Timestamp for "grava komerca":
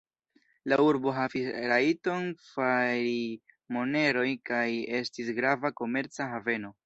5.41-6.33